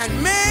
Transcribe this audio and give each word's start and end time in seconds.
And 0.00 0.22
man 0.22 0.47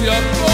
Yeah. 0.00 0.51